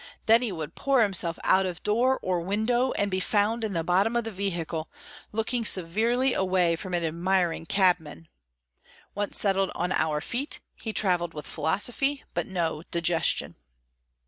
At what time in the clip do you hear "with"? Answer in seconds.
11.35-11.45